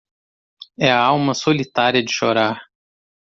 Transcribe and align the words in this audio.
É 0.79 0.89
a 0.89 0.99
alma 0.99 1.35
solitária 1.35 2.03
de 2.03 2.11
chorar 2.11 2.59